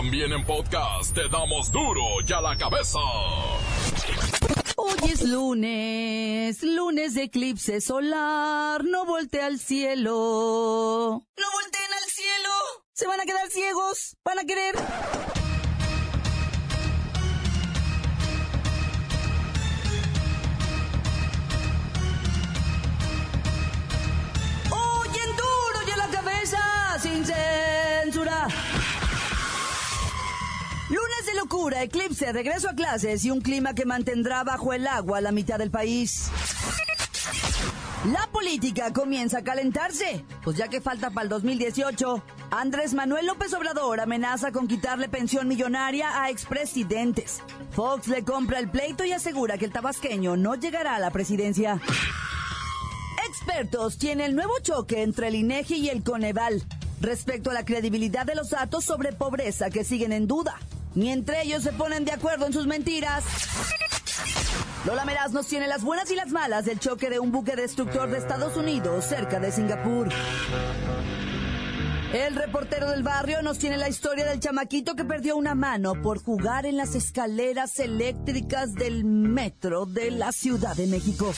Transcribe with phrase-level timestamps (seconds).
[0.00, 2.98] También en podcast te damos duro y a la cabeza.
[4.76, 11.26] Hoy es lunes, lunes de eclipse solar, no voltea al cielo.
[11.36, 12.50] No volteen al cielo.
[12.94, 14.74] Se van a quedar ciegos, van a querer.
[31.50, 35.32] Locura, eclipse, regreso a clases y un clima que mantendrá bajo el agua a la
[35.32, 36.30] mitad del país.
[38.04, 43.52] La política comienza a calentarse, pues ya que falta para el 2018, Andrés Manuel López
[43.52, 47.42] Obrador amenaza con quitarle pensión millonaria a expresidentes.
[47.72, 51.80] Fox le compra el pleito y asegura que el tabasqueño no llegará a la presidencia.
[53.28, 56.64] Expertos tienen el nuevo choque entre el INEGI y el Coneval
[57.00, 60.56] respecto a la credibilidad de los datos sobre pobreza que siguen en duda.
[60.94, 63.24] Ni entre ellos se ponen de acuerdo en sus mentiras.
[64.84, 68.10] Lola Meraz nos tiene las buenas y las malas del choque de un buque destructor
[68.10, 70.08] de Estados Unidos cerca de Singapur.
[72.12, 76.20] El reportero del barrio nos tiene la historia del chamaquito que perdió una mano por
[76.20, 81.32] jugar en las escaleras eléctricas del metro de la Ciudad de México.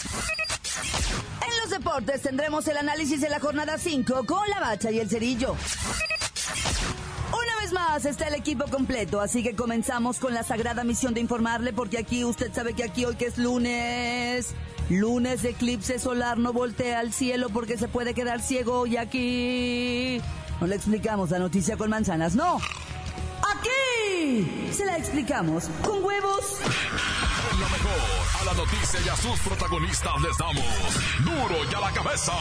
[1.44, 5.10] En los deportes tendremos el análisis de la jornada 5 con la bacha y el
[5.10, 5.56] cerillo.
[7.72, 11.98] Más está el equipo completo, así que comenzamos con la sagrada misión de informarle, porque
[11.98, 14.54] aquí usted sabe que aquí hoy que es lunes,
[14.90, 20.20] lunes eclipse solar, no voltea al cielo porque se puede quedar ciego y aquí
[20.60, 22.58] no le explicamos la noticia con manzanas, no.
[23.56, 26.58] Aquí se la explicamos con huevos.
[28.44, 30.64] La noticia y a sus protagonistas les damos
[31.24, 32.32] duro y a la cabeza.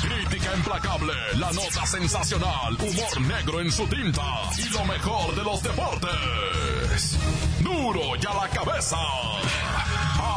[0.00, 4.22] Crítica implacable, la nota sensacional, humor negro en su tinta
[4.58, 7.18] y lo mejor de los deportes.
[7.60, 8.96] Duro y a la cabeza.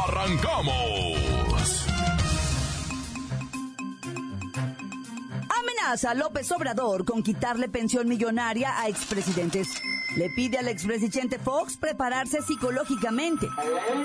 [0.04, 1.86] Arrancamos.
[5.48, 9.68] Amenaza López Obrador con quitarle pensión millonaria a expresidentes.
[10.16, 13.46] Le pide al expresidente Fox prepararse psicológicamente.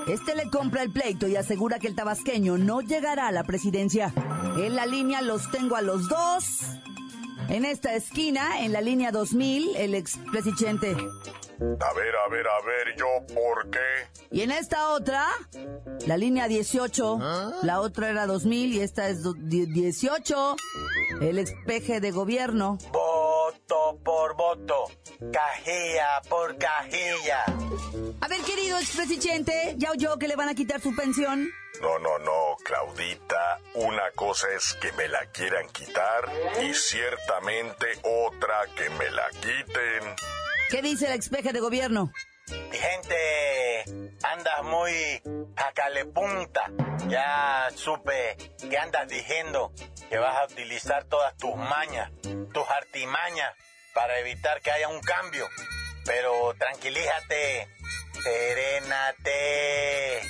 [0.08, 4.14] Este le compra el pleito y asegura que el tabasqueño no llegará a la presidencia.
[4.58, 6.44] En la línea los tengo a los dos.
[7.48, 10.92] En esta esquina, en la línea 2000, el expresidente.
[10.92, 13.80] A ver, a ver, a ver, yo por qué.
[14.32, 15.28] Y en esta otra,
[16.08, 17.20] la línea 18,
[17.64, 20.56] la otra era 2000 y esta es do- die- 18,
[21.22, 22.78] el expeje de gobierno.
[23.52, 24.86] Voto por voto,
[25.34, 27.44] cajilla por cajilla.
[28.22, 31.50] A ver, querido expresidente, ¿ya oyó que le van a quitar su pensión?
[31.82, 33.60] No, no, no, Claudita.
[33.74, 36.32] Una cosa es que me la quieran quitar
[36.64, 40.16] y ciertamente otra que me la quiten.
[40.70, 42.10] ¿Qué dice el expeje de gobierno?
[42.72, 43.16] Mi gente,
[44.24, 45.22] andas muy
[45.56, 46.70] jacalepunta.
[47.08, 48.38] Ya supe
[48.70, 49.72] que andas diciendo
[50.10, 53.54] que vas a utilizar todas tus mañas, tus artimañas
[53.94, 55.48] para evitar que haya un cambio.
[56.06, 57.68] Pero tranquilízate,
[58.24, 60.22] serénate,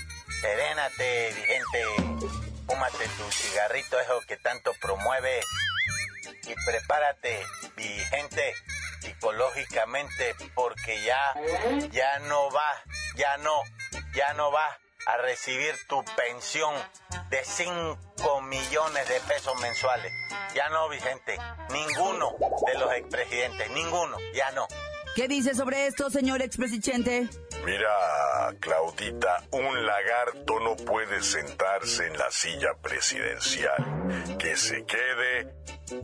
[0.42, 1.86] serénate, gente.
[2.68, 5.42] Fúmate tu cigarrito, eso que tanto promueve.
[6.44, 7.44] Y prepárate,
[7.76, 8.54] mi gente,
[9.02, 11.34] psicológicamente, porque ya,
[11.92, 12.84] ya no va,
[13.16, 13.62] ya no,
[14.14, 16.74] ya no va a recibir tu pensión
[17.30, 20.12] de 5 millones de pesos mensuales.
[20.54, 21.38] Ya no, Vicente,
[21.72, 22.36] ninguno
[22.68, 24.68] de los expresidentes, ninguno, ya no.
[25.16, 27.28] ¿Qué dice sobre esto, señor expresidente?
[27.66, 34.38] Mira, Claudita, un lagarto no puede sentarse en la silla presidencial.
[34.40, 35.54] Que se quede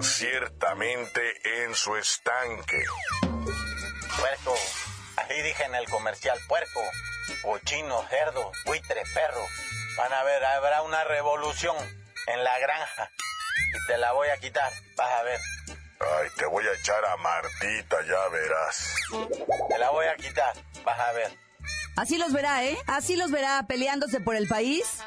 [0.02, 2.84] ciertamente en su estanque.
[4.20, 4.56] Puerco,
[5.16, 6.82] así dije en el comercial, puerco,
[7.42, 9.42] cochino, cerdo, buitre, perro.
[9.98, 11.76] Van a ver, habrá una revolución
[12.28, 13.10] en la granja
[13.74, 15.40] y te la voy a quitar, vas a ver.
[16.00, 18.96] Ay, te voy a echar a Martita, ya verás.
[19.70, 20.54] Te la voy a quitar,
[20.84, 21.38] vas a ver.
[21.96, 22.78] Así los verá, ¿eh?
[22.86, 25.00] Así los verá peleándose por el país.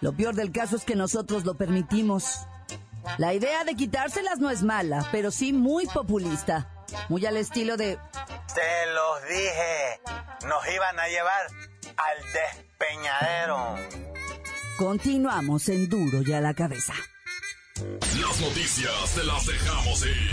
[0.00, 2.40] Lo peor del caso es que nosotros lo permitimos.
[3.18, 6.70] La idea de quitárselas no es mala, pero sí muy populista.
[7.08, 7.98] Muy al estilo de...
[8.54, 10.00] Te los dije,
[10.46, 11.46] nos iban a llevar
[11.96, 13.76] al despeñadero.
[14.78, 16.94] Continuamos en duro y a la cabeza.
[17.76, 20.30] Las noticias te las dejamos ir.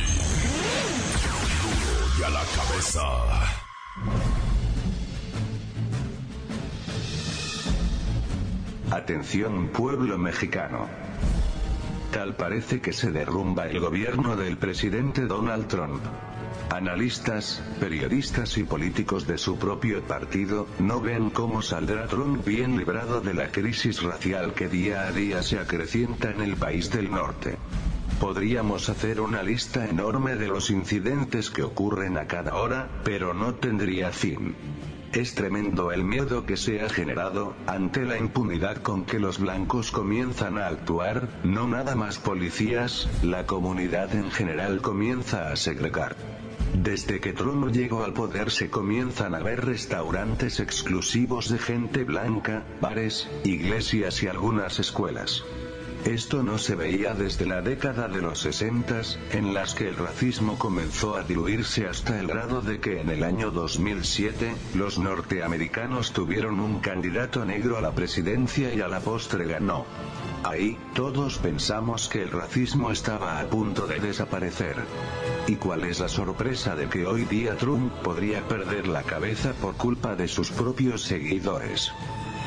[1.62, 3.02] Duro y a la cabeza.
[8.92, 10.90] Atención pueblo mexicano.
[12.12, 16.04] Tal parece que se derrumba el gobierno del presidente Donald Trump.
[16.72, 23.20] Analistas, periodistas y políticos de su propio partido, no ven cómo saldrá Trump bien librado
[23.20, 27.58] de la crisis racial que día a día se acrecienta en el país del norte.
[28.22, 33.56] Podríamos hacer una lista enorme de los incidentes que ocurren a cada hora, pero no
[33.56, 34.56] tendría fin.
[35.12, 39.92] Es tremendo el miedo que se ha generado, ante la impunidad con que los blancos
[39.92, 46.16] comienzan a actuar, no nada más policías, la comunidad en general comienza a segregar.
[46.74, 52.64] Desde que Trump llegó al poder se comienzan a ver restaurantes exclusivos de gente blanca,
[52.80, 55.44] bares, iglesias y algunas escuelas.
[56.06, 59.02] Esto no se veía desde la década de los 60,
[59.34, 63.24] en las que el racismo comenzó a diluirse hasta el grado de que en el
[63.24, 69.46] año 2007, los norteamericanos tuvieron un candidato negro a la presidencia y a la postre
[69.46, 69.86] ganó.
[70.44, 74.78] Ahí, todos pensamos que el racismo estaba a punto de desaparecer.
[75.46, 79.76] ¿Y cuál es la sorpresa de que hoy día Trump podría perder la cabeza por
[79.76, 81.92] culpa de sus propios seguidores?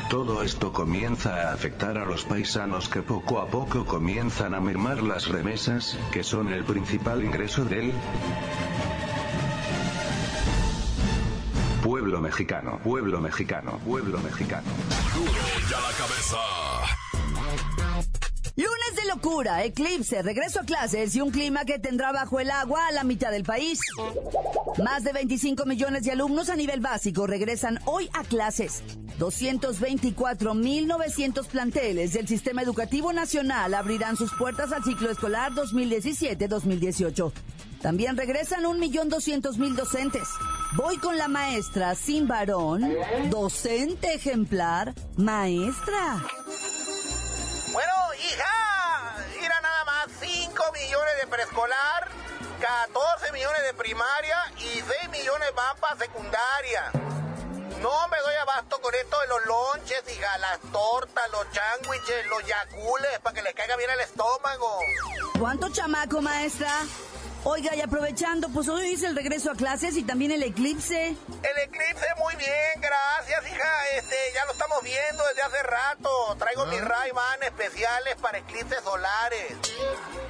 [0.08, 5.02] Todo esto comienza a afectar a los paisanos que poco a poco comienzan a mermar
[5.02, 7.92] las remesas, que son el principal ingreso del
[11.82, 14.68] pueblo mexicano, pueblo mexicano, pueblo mexicano.
[15.14, 15.32] Duro
[15.70, 16.63] ya la cabeza.
[19.24, 23.04] Locura, eclipse, regreso a clases y un clima que tendrá bajo el agua a la
[23.04, 23.80] mitad del país.
[24.84, 28.82] Más de 25 millones de alumnos a nivel básico regresan hoy a clases.
[29.18, 37.32] 224.900 planteles del Sistema Educativo Nacional abrirán sus puertas al ciclo escolar 2017-2018.
[37.80, 40.28] También regresan 1.200.000 docentes.
[40.76, 42.92] Voy con la maestra sin varón,
[43.30, 46.22] docente ejemplar, maestra.
[51.34, 52.08] Preescolar,
[52.60, 56.92] 14 millones de primaria y 6 millones van para secundaria.
[57.82, 62.46] No me doy abasto con esto de los lonches, hija, las tortas, los sándwiches, los
[62.46, 64.78] yacules, para que le caiga bien el estómago.
[65.40, 66.70] ¿Cuánto chamaco, maestra?
[67.46, 71.08] Oiga, y aprovechando, pues hoy es el regreso a clases y también el eclipse.
[71.08, 73.88] El eclipse muy bien, gracias, hija.
[73.98, 76.36] Este, ya lo estamos viendo desde hace rato.
[76.38, 79.52] Traigo mis Ray-Ban especiales para eclipses solares.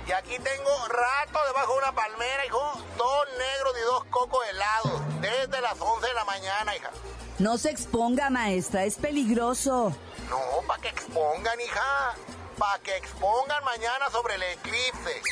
[0.08, 2.82] Y aquí tengo rato debajo de una palmera, hijo.
[2.98, 5.00] Dos negros y dos cocos helados.
[5.20, 6.90] Desde las 11 de la mañana, hija.
[7.38, 9.94] No se exponga, maestra, es peligroso.
[10.28, 12.14] No, para que expongan, hija.
[12.58, 15.22] Para que expongan mañana sobre el eclipse.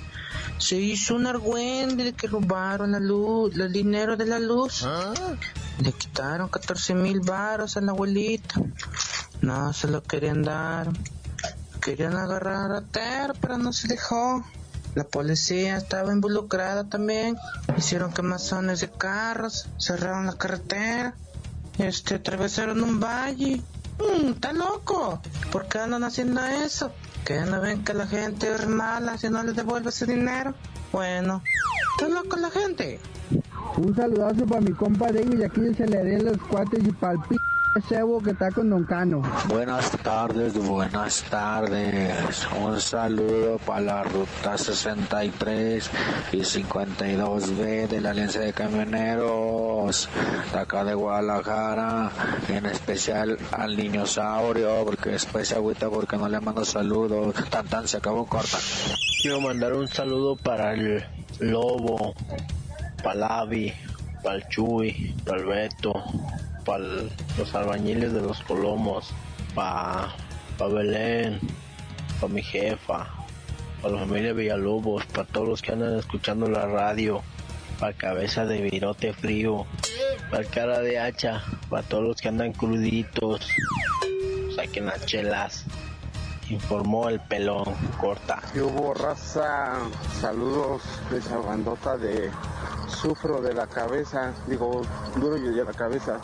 [0.58, 4.88] se hizo un argüende de que robaron la luz, el dinero de la luz.
[5.80, 8.62] Le quitaron 14 mil varos a la abuelita.
[9.42, 10.92] No se lo querían dar.
[11.82, 14.46] Querían agarrar a Ter, pero no se dejó.
[14.94, 17.38] La policía estaba involucrada también.
[17.78, 21.16] Hicieron quemazones de carros, cerraron la carretera,
[21.80, 23.62] este, atravesaron un valle.
[23.98, 25.22] Mm, está loco.
[25.52, 26.92] ¿Por qué andan haciendo eso?
[27.26, 30.54] ¿Que no ven que la gente es mala si no les devuelve ese dinero?
[30.92, 31.42] Bueno,
[31.92, 33.00] está loco la gente.
[33.78, 37.14] Un saludazo para mi compa David y aquí se le den los cuates y para
[37.80, 39.22] cebo que está con Don Cano.
[39.48, 42.46] Buenas tardes, buenas tardes.
[42.62, 45.90] Un saludo para la ruta 63
[46.34, 50.10] y 52B de la Alianza de Camioneros
[50.52, 52.12] de acá de Guadalajara.
[52.50, 57.34] En especial al niñosaurio, porque después se agüita porque no le mando saludos.
[57.50, 58.58] Tan tan se acabó corta.
[59.22, 61.06] Quiero mandar un saludo para el
[61.40, 62.14] Lobo,
[63.02, 63.74] para el Avi,
[64.24, 65.94] para el Chuy, para el Beto,
[66.66, 66.84] para
[67.38, 69.10] los albañiles de los Colomos,
[69.56, 70.16] para
[70.58, 71.40] pa Belén,
[72.20, 73.08] para mi jefa,
[73.82, 77.22] para la familia Villalobos, para todos los que andan escuchando la radio,
[77.80, 79.66] para cabeza de virote frío,
[80.30, 83.48] para cara de hacha, para todos los que andan cruditos,
[84.56, 85.66] saquen las chelas.
[86.50, 87.64] Informó el pelón
[87.98, 88.42] corta.
[88.52, 89.78] ¿Qué hubo, raza?
[90.20, 92.30] Saludos de esa de
[92.92, 94.82] sufro de la cabeza, digo,
[95.16, 96.18] duro yo de la cabeza.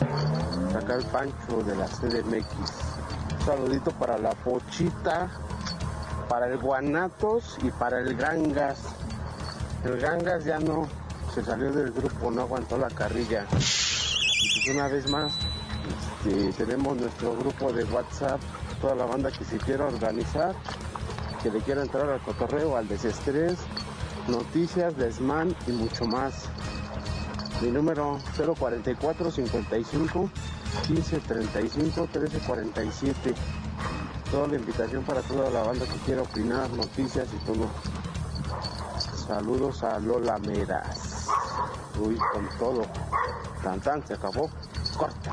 [0.76, 3.44] Acá el Pancho de la CDMX.
[3.44, 5.30] Saludito para la Pochita,
[6.28, 8.80] para el Guanatos y para el Gangas.
[9.84, 10.86] El Gangas ya no
[11.34, 13.46] se salió del grupo, no aguantó la carrilla.
[14.64, 15.32] Y una vez más,
[16.26, 18.40] este, tenemos nuestro grupo de WhatsApp,
[18.80, 20.54] toda la banda que se quiera organizar,
[21.42, 23.58] que le quiera entrar al cotorreo, al desestrés,
[24.28, 26.48] noticias, desmán y mucho más.
[27.60, 30.30] Mi número 044 55
[30.86, 33.34] 15 35 13 47.
[34.30, 37.68] Toda la invitación para toda la banda que quiera opinar, noticias y todo.
[39.26, 41.28] Saludos a Lola Meras.
[42.00, 42.86] Uy, con todo.
[43.62, 44.48] Tan se acabó.
[44.96, 45.32] Corta.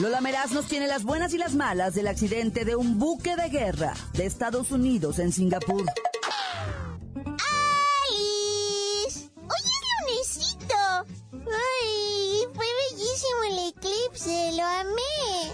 [0.00, 3.50] Lola Meraz nos tiene las buenas y las malas del accidente de un buque de
[3.50, 5.84] guerra de Estados Unidos en Singapur.
[8.06, 9.28] ¡Alice!
[9.36, 10.74] ¡Hoy es lunesito!
[11.34, 12.46] ¡Ay!
[12.54, 15.52] Fue bellísimo el eclipse, lo amé.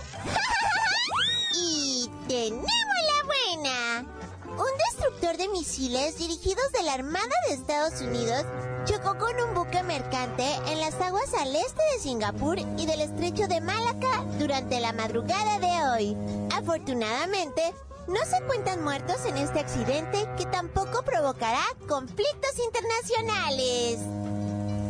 [1.61, 4.07] y tenemos la buena.
[4.45, 8.45] Un destructor de misiles dirigidos de la Armada de Estados Unidos
[8.87, 13.49] chocó con un buque mercante en las aguas al este de Singapur y del estrecho
[13.49, 16.17] de Malaca durante la madrugada de hoy.
[16.55, 17.75] Afortunadamente,
[18.07, 23.99] no se cuentan muertos en este accidente que tampoco provocará conflictos internacionales.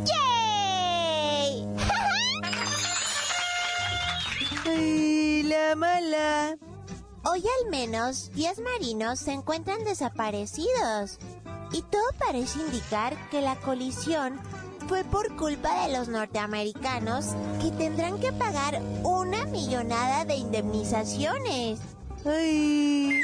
[0.05, 1.67] ¡Yay!
[4.67, 6.59] ¡Ay, la mala!
[7.25, 11.19] Hoy al menos 10 marinos se encuentran desaparecidos.
[11.73, 14.41] Y todo parece indicar que la colisión
[14.89, 17.27] fue por culpa de los norteamericanos
[17.61, 21.81] que tendrán que pagar una millonada de indemnizaciones.
[22.25, 23.21] ¡Ay!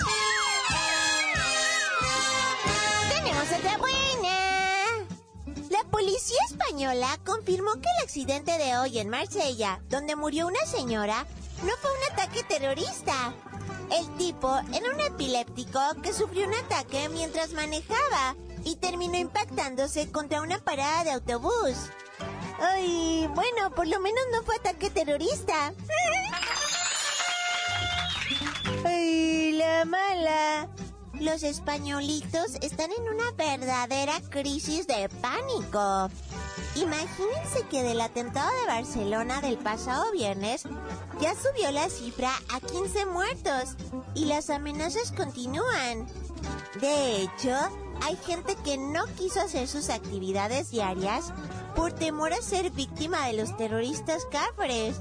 [3.15, 3.93] ¡Tenemos otra buena!
[5.71, 11.27] La policía española confirmó que el accidente de hoy en Marsella, donde murió una señora,
[11.63, 13.35] no fue un ataque terrorista.
[13.93, 20.41] El tipo era un epiléptico que sufrió un ataque mientras manejaba y terminó impactándose contra
[20.41, 21.91] una parada de autobús.
[22.59, 25.75] Ay, bueno, por lo menos no fue ataque terrorista.
[28.85, 30.69] ¡Ay, la mala!
[31.23, 36.11] Los españolitos están en una verdadera crisis de pánico.
[36.75, 40.65] Imagínense que del atentado de Barcelona del pasado viernes
[41.21, 43.77] ya subió la cifra a 15 muertos
[44.17, 46.09] y las amenazas continúan.
[46.81, 47.57] De hecho,
[48.03, 51.33] hay gente que no quiso hacer sus actividades diarias
[51.77, 54.97] por temor a ser víctima de los terroristas cafres.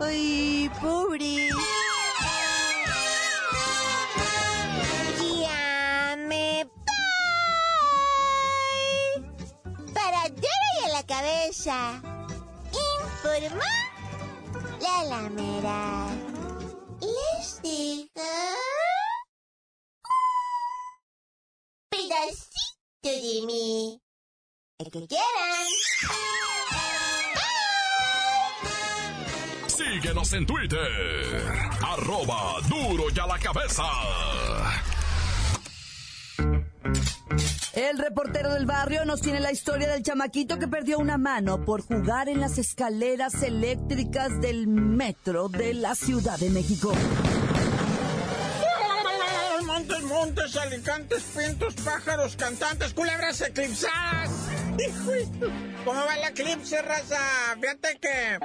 [0.00, 1.48] ¡Ay, pobre!
[11.64, 13.62] Informó
[14.80, 16.08] la lamera.
[17.00, 18.08] Les digo...
[21.88, 22.50] pedacito
[23.04, 24.02] de mí.
[24.78, 25.66] El que quieran.
[29.68, 31.44] Síguenos en Twitter.
[31.80, 33.84] Arroba duro y a la cabeza.
[37.74, 41.80] El reportero del barrio nos tiene la historia del chamaquito que perdió una mano por
[41.80, 46.92] jugar en las escaleras eléctricas del metro de la Ciudad de México.
[49.64, 54.30] Montes, montes, alicantes, pintos, pájaros, cantantes, culebras eclipsadas.
[55.84, 57.18] ¿Cómo va el eclipse, raza?
[57.60, 58.38] Fíjate que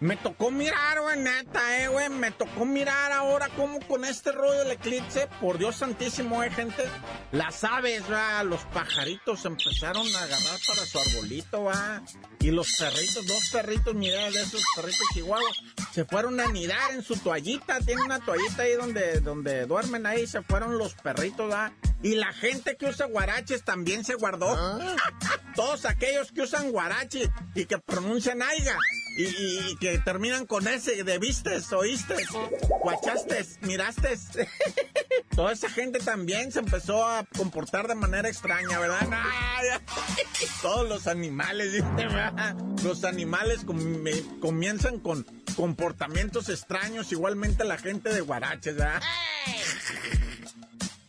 [0.00, 2.08] me tocó mirar, güey, neta, eh, güey.
[2.08, 6.84] Me tocó mirar ahora cómo con este rollo del eclipse, por Dios santísimo, eh, gente.
[7.32, 12.02] Las aves, va, los pajaritos empezaron a agarrar para su arbolito, va.
[12.40, 15.58] Y los perritos, dos perritos, mira, de esos perritos chihuahuas,
[15.92, 17.80] se fueron a anidar en su toallita.
[17.80, 21.72] Tiene una toallita ahí donde, donde duermen ahí, se fueron los perritos, va.
[22.02, 24.56] Y la gente que usa guaraches también se guardó.
[25.58, 28.76] Todos aquellos que usan guarache y que pronuncian aiga,
[29.16, 32.14] y, que terminan con ese de vistes, oíste,
[32.80, 34.16] guachaste, miraste.
[35.34, 39.00] Toda esa gente también se empezó a comportar de manera extraña, ¿verdad?
[40.62, 41.82] Todos los animales,
[42.84, 43.62] los animales
[44.40, 49.02] comienzan con comportamientos extraños, igualmente la gente de Guaraches, ¿verdad?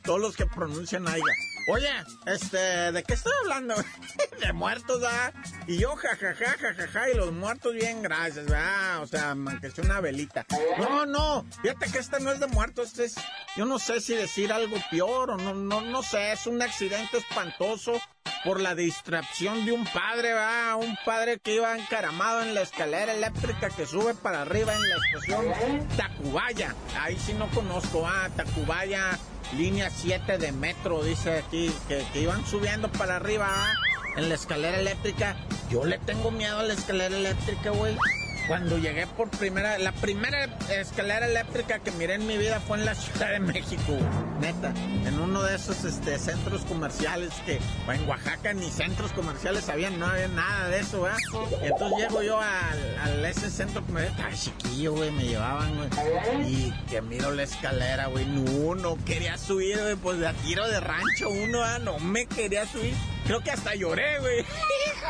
[0.02, 1.34] Todos los que pronuncian aiga.
[1.72, 1.92] Oye,
[2.26, 2.58] este,
[2.92, 3.76] ¿de qué estoy hablando?
[4.40, 5.34] de muertos, ¿verdad?
[5.68, 9.04] Y yo, jajaja, jajaja, y los muertos bien, gracias, ¿verdad?
[9.04, 10.48] O sea, manqueché una velita.
[10.80, 13.16] No, no, fíjate que esta no es de muertos, es,
[13.56, 17.20] yo no sé si decir algo peor o no, no, no sé, es un accidente
[17.20, 18.02] espantoso
[18.44, 23.14] por la distracción de un padre, va, un padre que iba encaramado en la escalera
[23.14, 26.76] eléctrica que sube para arriba en la estación Tacubaya.
[27.00, 29.18] Ahí sí no conozco, ah, Tacubaya
[29.58, 33.50] línea 7 de metro, dice aquí, que, iban subiendo para arriba
[34.16, 35.36] en la escalera eléctrica.
[35.70, 37.96] Yo le tengo miedo a la escalera eléctrica, güey.
[38.50, 42.86] Cuando llegué por primera, la primera escalera eléctrica que miré en mi vida fue en
[42.86, 43.96] la Ciudad de México,
[44.42, 44.74] neta,
[45.06, 47.60] en uno de esos este, centros comerciales que
[47.94, 51.20] en Oaxaca ni centros comerciales había, no había nada de eso, ¿verdad?
[51.62, 55.90] Entonces llego yo al, ese centro comercial, estaba chiquillo, güey, me llevaban, güey,
[56.90, 60.80] que miro la escalera, güey, no, no quería subir, güey, pues de a tiro de
[60.80, 61.80] rancho uno, ¿verdad?
[61.80, 62.96] no me quería subir.
[63.26, 64.44] Creo que hasta lloré, güey.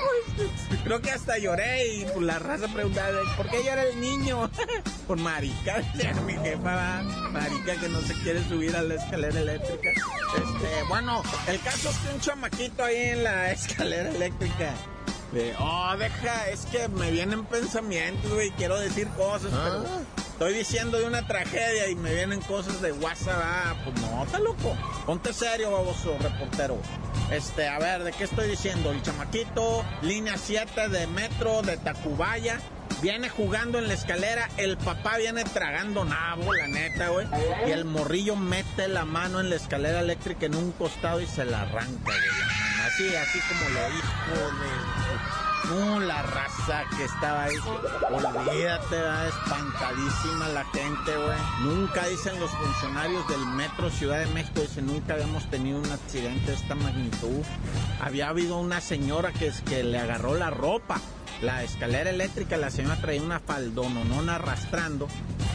[0.83, 4.50] Creo que hasta lloré y pues, la raza preguntaba, ¿por qué llora el niño?
[5.07, 5.81] Por marica,
[6.25, 9.89] mi jefa, marica que no se quiere subir a la escalera eléctrica.
[9.89, 14.74] Este, bueno, el caso es que un chamaquito ahí en la escalera eléctrica.
[15.31, 20.18] De, oh, deja, es que me vienen pensamientos, güey, quiero decir cosas, pero ah.
[20.39, 23.41] Estoy diciendo de una tragedia y me vienen cosas de WhatsApp.
[23.43, 24.74] Ah, pues no, está loco.
[25.05, 26.77] Ponte serio, baboso, reportero.
[27.29, 28.89] Este, a ver, ¿de qué estoy diciendo?
[28.91, 32.62] El chamaquito, línea 7 de metro de Tacubaya.
[33.01, 37.27] Viene jugando en la escalera, el papá viene tragando nabo, la neta, güey.
[37.68, 41.44] Y el morrillo mete la mano en la escalera eléctrica en un costado y se
[41.44, 42.18] la arranca, güey.
[42.87, 44.88] Así, así como lo hijo de
[45.70, 47.55] no, la raza que estaba ahí.
[48.12, 51.38] Olvídate, espantadísima la gente, güey.
[51.62, 56.51] Nunca dicen los funcionarios del Metro Ciudad de México, dicen, nunca habíamos tenido un accidente
[56.51, 57.44] de esta magnitud.
[58.01, 61.00] Había habido una señora que, que le agarró la ropa
[61.41, 65.07] la escalera eléctrica, la señora traía una faldononona arrastrando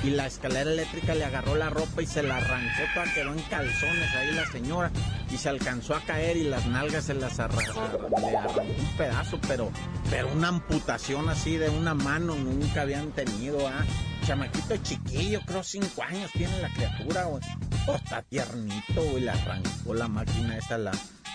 [0.03, 3.41] y la escalera eléctrica le agarró la ropa y se la arrancó, toda quedó en
[3.43, 4.91] calzones ahí la señora
[5.31, 9.71] y se alcanzó a caer y las nalgas se las arrancó, un pedazo, pero,
[10.11, 13.85] pero una amputación así de una mano nunca habían tenido, ¿ah?
[14.27, 17.43] Chamaquito chiquillo, creo cinco años tiene la criatura, güey.
[17.87, 20.93] Oh, está tiernito, güey, le arrancó la máquina esa la,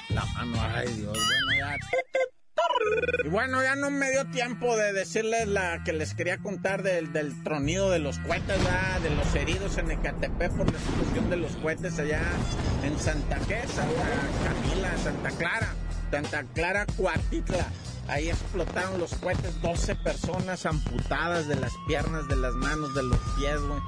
[0.09, 1.77] la mano, ay Dios, bueno, ya
[3.23, 7.11] y bueno, ya no me dio tiempo de decirles la que les quería contar del,
[7.13, 8.57] del tronido de los cohetes,
[9.03, 12.21] de los heridos en Ecatepec por la explosión de los cohetes allá
[12.83, 13.61] en Santa ¿qué?
[13.67, 14.05] Santa
[14.43, 15.73] Camila, Santa Clara,
[16.11, 17.67] Santa Clara, Cuatitla.
[18.07, 23.19] Ahí explotaron los cohetes, 12 personas amputadas de las piernas, de las manos, de los
[23.37, 23.79] pies, güey.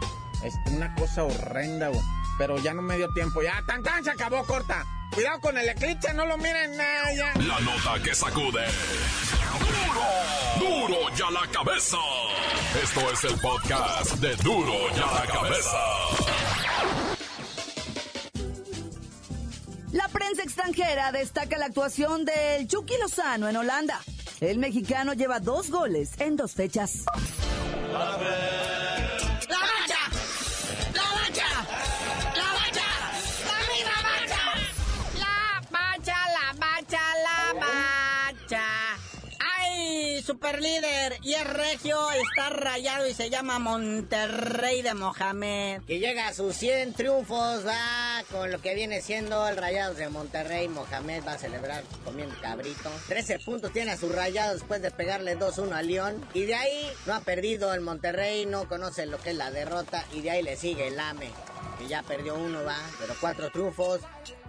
[0.45, 2.01] Es una cosa horrenda, güey.
[2.37, 3.41] Pero ya no me dio tiempo.
[3.41, 4.85] Ya, tan tan, se acabó, corta.
[5.13, 7.33] Cuidado con el eclipse, no lo miren nada ya.
[7.41, 8.65] La nota que sacude.
[10.57, 10.87] ¡Duro!
[10.87, 11.97] ¡Duro ya la cabeza!
[12.81, 15.77] Esto es el podcast de Duro ya la cabeza.
[19.91, 23.99] La prensa extranjera destaca la actuación del Chucky Lozano en Holanda.
[24.39, 27.03] El mexicano lleva dos goles en dos fechas.
[40.41, 45.83] Super líder y es regio, está rayado y se llama Monterrey de Mohamed.
[45.83, 50.09] Que llega a sus 100 triunfos, va con lo que viene siendo el Rayados de
[50.09, 50.67] Monterrey.
[50.67, 52.89] Mohamed va a celebrar comiendo cabrito.
[53.07, 56.25] 13 puntos tiene a sus Rayados después de pegarle 2-1 a León.
[56.33, 60.07] Y de ahí no ha perdido el Monterrey, no conoce lo que es la derrota.
[60.11, 61.29] Y de ahí le sigue el AME,
[61.77, 64.01] que ya perdió uno, va, pero cuatro triunfos.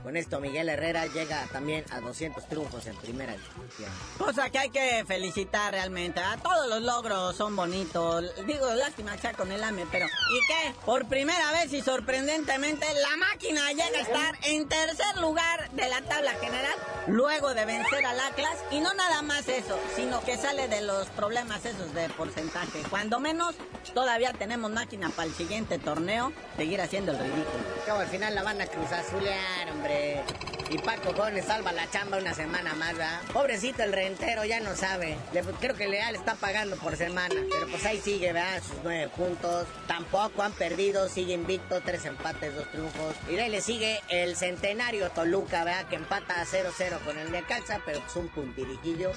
[0.02, 3.90] Con esto Miguel Herrera llega también a 200 triunfos en primera división.
[4.18, 6.18] Cosa que hay que felicitar realmente.
[6.20, 8.24] A todos los logros son bonitos.
[8.44, 10.74] Digo, lástima ya con el AME, pero ¿y qué?
[10.84, 16.02] Por primera vez y sorprendentemente la máquina llega a estar en tercer lugar de la
[16.02, 16.74] tabla general
[17.06, 21.08] luego de vencer al Atlas y no nada más eso, sino que sale de los
[21.10, 22.82] problemas esos de porcentaje.
[22.90, 23.54] Cuando menos
[23.94, 27.64] todavía tenemos máquina para el siguiente torneo seguir haciendo el ridículo.
[27.86, 29.91] Como al final la van a cruzar azulear, hombre
[30.70, 33.20] Y Paco Jones salva la chamba una semana más, ¿verdad?
[33.30, 35.18] Pobrecito el rentero, ya no sabe.
[35.60, 37.34] Creo que Leal está pagando por semana.
[37.50, 38.62] Pero pues ahí sigue, ¿verdad?
[38.62, 39.66] Sus nueve puntos.
[39.86, 43.14] Tampoco han perdido, sigue invicto, tres empates, dos triunfos.
[43.28, 45.86] Y ahí le sigue el centenario Toluca, ¿verdad?
[45.88, 49.12] Que empata a 0-0 con el Necaxa, pero pues un puntirijillo.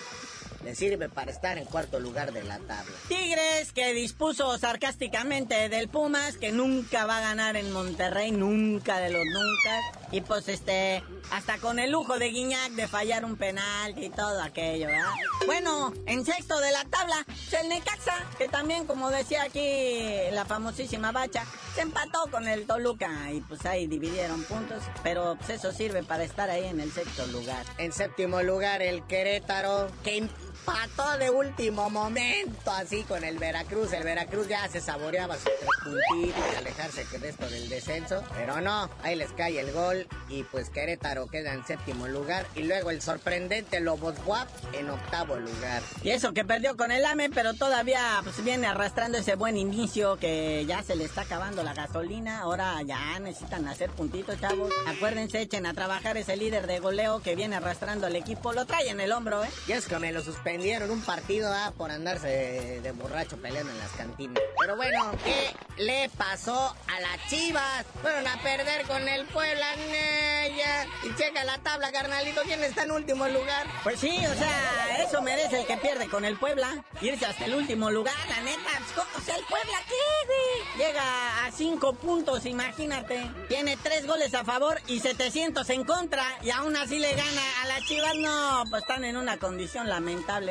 [0.66, 2.92] Le sirve para estar en cuarto lugar de la tabla.
[3.08, 9.12] Tigres que dispuso sarcásticamente del Pumas que nunca va a ganar en Monterrey, nunca de
[9.12, 10.10] los nunca.
[10.12, 14.42] Y pues este, hasta con el lujo de Guiñac de fallar un penal y todo
[14.42, 15.12] aquello, ¿verdad?
[15.46, 17.24] Bueno, en sexto de la tabla,
[17.62, 23.32] el Necaxa, que también como decía aquí la famosísima Bacha, se empató con el Toluca
[23.32, 27.28] y pues ahí dividieron puntos, pero pues eso sirve para estar ahí en el sexto
[27.28, 27.66] lugar.
[27.78, 30.28] En séptimo lugar, el Querétaro, que
[30.68, 33.94] empató de último momento así con el Veracruz.
[33.94, 38.24] El Veracruz ya se saboreaba sus tres puntitos y alejarse de esto del descenso.
[38.36, 42.48] Pero no, ahí les cae el gol y pues Querétaro queda en séptimo lugar.
[42.56, 45.84] Y luego el sorprendente Lobos Guap en octavo lugar.
[46.04, 50.18] Y eso que perdió con el AME, pero todavía pues, viene arrastrando ese buen inicio
[50.18, 52.40] que ya se le está acabando la gasolina.
[52.40, 54.72] Ahora ya necesitan hacer puntitos, chavos.
[54.88, 58.54] Acuérdense, echen a trabajar ese líder de goleo que viene arrastrando al equipo.
[58.54, 59.50] Lo trae en el hombro, ¿eh?
[59.68, 60.22] Y es que me lo
[60.56, 64.42] suspendieron un partido ah, por andarse de, de borracho peleando en las cantinas.
[64.58, 67.86] Pero bueno, ¿qué le pasó a las chivas?
[68.02, 70.88] Fueron a perder con el Puebla, Naya.
[71.04, 72.42] Y checa la tabla, carnalito.
[72.44, 73.68] ¿Quién está en último lugar?
[73.84, 76.86] Pues sí, o sea, eso merece el que pierde con el Puebla.
[77.02, 78.70] Irse hasta el último lugar, la neta.
[78.96, 79.08] Pues.
[79.18, 80.88] O sea, el Puebla, ¿qué, güey?
[80.88, 83.30] Llega a cinco puntos, imagínate.
[83.50, 86.24] Tiene tres goles a favor y 700 en contra.
[86.42, 88.16] Y aún así le gana a las chivas.
[88.16, 90.45] No, pues están en una condición lamentable.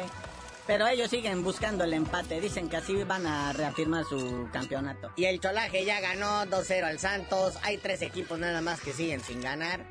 [0.67, 2.41] Pero ellos siguen buscando el empate.
[2.41, 5.13] Dicen que así van a reafirmar su campeonato.
[5.17, 7.59] Y el Cholaje ya ganó 2-0 al Santos.
[7.63, 9.85] Hay tres equipos nada más que siguen sin ganar.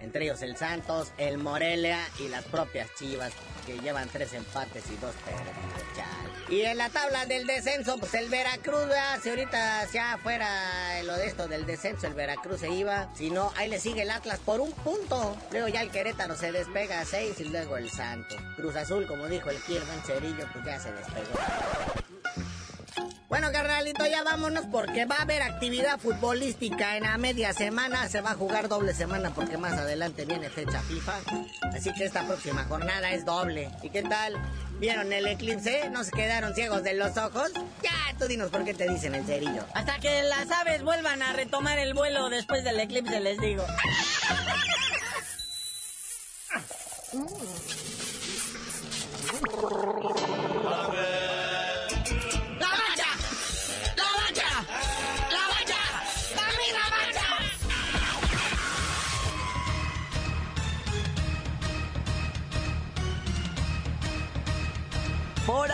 [0.00, 3.32] Entre ellos el Santos, el Morelia y las propias Chivas,
[3.66, 6.23] que llevan tres empates y dos perdidos.
[6.48, 9.18] Y en la tabla del descenso, pues el Veracruz, ¿verdad?
[9.22, 13.08] si ahorita ya fuera lo de esto del descenso, el Veracruz se iba.
[13.14, 15.36] Si no, ahí le sigue el Atlas por un punto.
[15.52, 18.38] Luego ya el Querétaro se despega a seis y luego el Santos.
[18.56, 21.32] Cruz Azul, como dijo el Kirdan Cerillo, pues ya se despegó.
[23.34, 28.08] Bueno, carnalito, ya vámonos porque va a haber actividad futbolística en la media semana.
[28.08, 31.14] Se va a jugar doble semana porque más adelante viene fecha FIFA.
[31.74, 33.70] Así que esta próxima jornada es doble.
[33.82, 34.34] ¿Y qué tal?
[34.78, 35.88] ¿Vieron el eclipse?
[35.90, 37.52] ¿No se quedaron ciegos de los ojos?
[37.82, 39.64] Ya, tú dinos por qué te dicen el cerillo.
[39.72, 43.64] Hasta que las aves vuelvan a retomar el vuelo después del eclipse, les digo.